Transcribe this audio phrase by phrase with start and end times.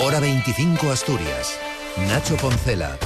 [0.00, 1.58] Hora 25 Asturias.
[2.06, 2.96] Nacho Poncela.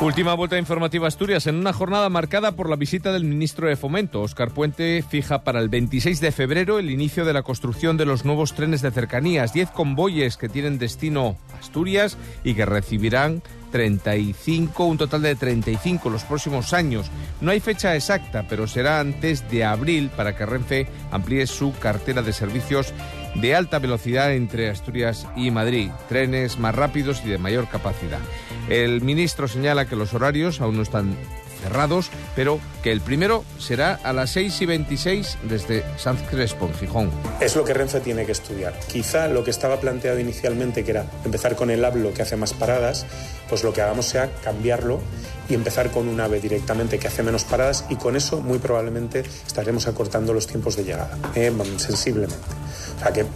[0.00, 4.22] Última vuelta informativa Asturias en una jornada marcada por la visita del ministro de Fomento.
[4.22, 8.24] Óscar Puente fija para el 26 de febrero el inicio de la construcción de los
[8.24, 13.42] nuevos trenes de cercanías, 10 convoyes que tienen destino Asturias y que recibirán
[13.72, 17.10] 35, un total de 35 los próximos años.
[17.40, 22.22] No hay fecha exacta, pero será antes de abril para que Renfe amplíe su cartera
[22.22, 22.94] de servicios
[23.40, 28.20] de alta velocidad entre Asturias y Madrid, trenes más rápidos y de mayor capacidad.
[28.68, 31.16] El ministro señala que los horarios aún no están
[31.62, 36.74] cerrados, pero que el primero será a las 6 y 26 desde San Crespo, en
[36.74, 37.10] Gijón.
[37.40, 38.74] Es lo que Renfe tiene que estudiar.
[38.88, 42.52] Quizá lo que estaba planteado inicialmente, que era empezar con el hablo que hace más
[42.52, 43.06] paradas,
[43.48, 45.00] pues lo que hagamos sea cambiarlo
[45.48, 49.24] y empezar con un AVE directamente que hace menos paradas y con eso muy probablemente
[49.46, 52.65] estaremos acortando los tiempos de llegada, eh, sensiblemente.
[52.96, 53.26] O sea que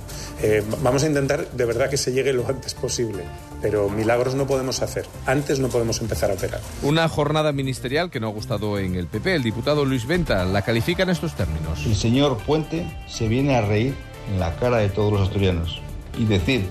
[0.42, 3.24] eh, vamos a intentar de verdad que se llegue lo antes posible,
[3.60, 5.06] pero milagros no podemos hacer.
[5.26, 6.60] Antes no podemos empezar a operar.
[6.82, 9.34] Una jornada ministerial que no ha gustado en el PP.
[9.34, 11.84] El diputado Luis Venta la califica en estos términos.
[11.84, 13.94] El señor Puente se viene a reír
[14.32, 15.80] en la cara de todos los asturianos
[16.18, 16.66] y decir,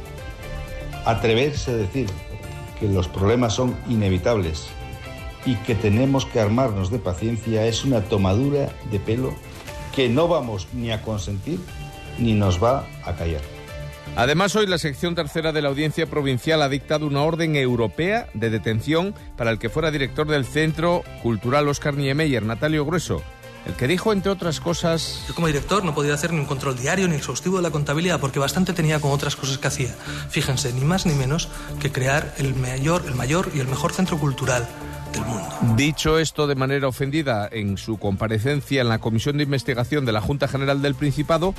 [1.06, 2.10] atreverse a decir
[2.80, 4.68] que los problemas son inevitables
[5.46, 9.34] y que tenemos que armarnos de paciencia es una tomadura de pelo
[9.96, 11.60] que no vamos ni a consentir
[12.20, 13.42] ni nos va a callar.
[14.16, 18.50] Además, hoy la sección tercera de la Audiencia Provincial ha dictado una orden europea de
[18.50, 23.22] detención para el que fuera director del Centro Cultural Oscar Niemeyer, Natalio Grueso,
[23.66, 25.24] el que dijo, entre otras cosas...
[25.28, 28.20] Yo como director no podía hacer ni un control diario ni exhaustivo de la contabilidad
[28.20, 29.96] porque bastante tenía con otras cosas que hacía.
[30.30, 34.18] Fíjense, ni más ni menos que crear el mayor, el mayor y el mejor centro
[34.18, 34.68] cultural
[35.14, 35.50] del mundo.
[35.76, 40.22] Dicho esto de manera ofendida en su comparecencia en la Comisión de Investigación de la
[40.22, 41.54] Junta General del Principado,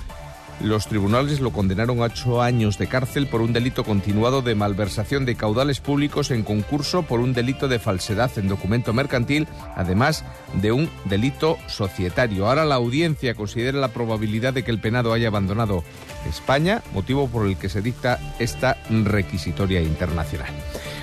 [0.63, 5.25] los tribunales lo condenaron a ocho años de cárcel por un delito continuado de malversación
[5.25, 10.73] de caudales públicos en concurso por un delito de falsedad en documento mercantil, además de
[10.73, 12.47] un delito societario.
[12.47, 15.85] Ahora la audiencia considera la probabilidad de que el penado haya abandonado
[16.29, 20.51] España, motivo por el que se dicta esta requisitoria internacional.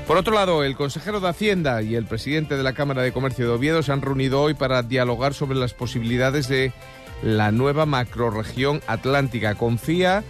[0.08, 3.46] Por otro lado, el consejero de Hacienda y el presidente de la Cámara de Comercio
[3.46, 6.72] de Oviedo se han reunido hoy para dialogar sobre las posibilidades de
[7.22, 9.56] la nueva macroregión atlántica.
[9.56, 10.24] Confía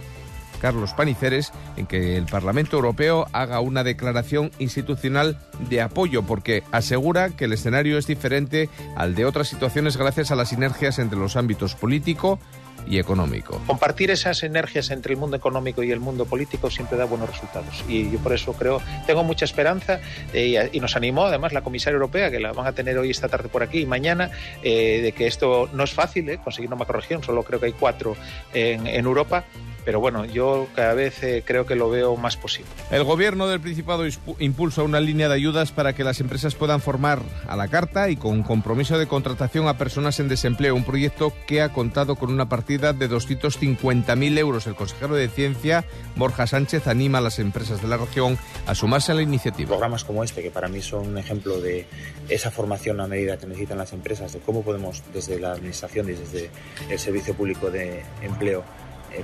[0.60, 5.38] Carlos Paniceres en que el Parlamento Europeo haga una declaración institucional
[5.68, 10.36] de apoyo porque asegura que el escenario es diferente al de otras situaciones gracias a
[10.36, 12.38] las sinergias entre los ámbitos político,
[12.86, 13.60] y económico.
[13.66, 17.84] Compartir esas sinergias entre el mundo económico y el mundo político siempre da buenos resultados.
[17.88, 20.00] Y yo por eso creo, tengo mucha esperanza
[20.32, 23.28] eh, y nos animó además la comisaria europea, que la van a tener hoy esta
[23.28, 24.30] tarde por aquí y mañana,
[24.62, 27.72] eh, de que esto no es fácil, eh, conseguir una macroregión, solo creo que hay
[27.72, 28.16] cuatro
[28.52, 29.44] en Europa
[29.88, 32.70] pero bueno, yo cada vez eh, creo que lo veo más posible.
[32.90, 34.04] El gobierno del Principado
[34.38, 38.16] impulsa una línea de ayudas para que las empresas puedan formar a la carta y
[38.16, 42.50] con compromiso de contratación a personas en desempleo, un proyecto que ha contado con una
[42.50, 44.66] partida de 250.000 euros.
[44.66, 49.12] El consejero de Ciencia, Borja Sánchez, anima a las empresas de la región a sumarse
[49.12, 49.68] a la iniciativa.
[49.68, 51.86] Programas como este, que para mí son un ejemplo de
[52.28, 56.12] esa formación a medida que necesitan las empresas, de cómo podemos desde la Administración y
[56.12, 56.50] desde
[56.90, 58.64] el Servicio Público de Empleo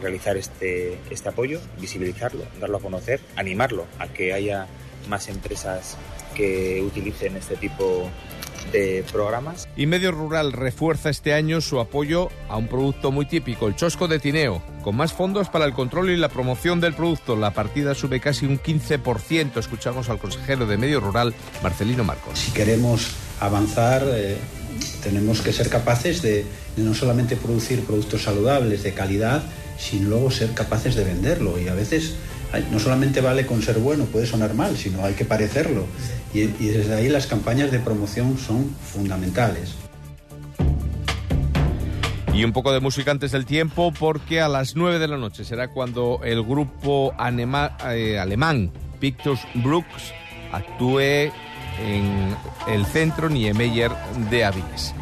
[0.00, 4.67] realizar este, este apoyo, visibilizarlo, darlo a conocer, animarlo a que haya
[5.09, 5.97] más empresas
[6.34, 8.09] que utilicen este tipo
[8.72, 9.69] de programas.
[9.77, 14.09] Y Medio Rural refuerza este año su apoyo a un producto muy típico, el chosco
[14.09, 17.37] de tineo, con más fondos para el control y la promoción del producto.
[17.37, 19.59] La partida sube casi un 15%.
[19.59, 22.39] Escuchamos al consejero de Medio Rural, Marcelino Marcos.
[22.39, 24.37] Si queremos avanzar, eh,
[25.03, 26.45] tenemos que ser capaces de,
[26.77, 29.45] de no solamente producir productos saludables, de calidad,
[29.79, 31.59] sin luego ser capaces de venderlo.
[31.59, 32.15] Y a veces
[32.71, 35.87] no solamente vale con ser bueno, puede sonar mal, sino hay que parecerlo.
[36.33, 39.75] Y, y desde ahí las campañas de promoción son fundamentales.
[42.34, 45.45] Y un poco de música antes del tiempo, porque a las 9 de la noche
[45.45, 50.13] será cuando el grupo anema, eh, alemán Pictures Brooks
[50.51, 51.31] actúe
[51.81, 53.93] en el centro Niemeyer
[54.31, 54.95] de Avilés.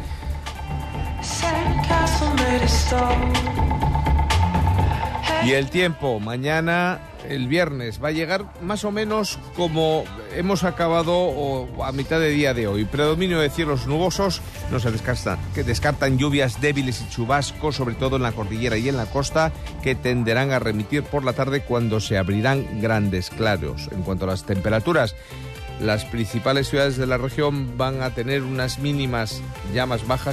[5.45, 11.13] Y el tiempo, mañana, el viernes, va a llegar más o menos como hemos acabado
[11.13, 12.85] o a mitad de día de hoy.
[12.85, 14.41] Predominio de cielos nubosos,
[14.71, 18.87] no se descartan, que descartan lluvias débiles y chubascos, sobre todo en la cordillera y
[18.87, 19.51] en la costa,
[19.81, 23.89] que tenderán a remitir por la tarde cuando se abrirán grandes claros.
[23.91, 25.13] En cuanto a las temperaturas,
[25.81, 29.41] las principales ciudades de la región van a tener unas mínimas
[29.73, 30.21] ya más bajas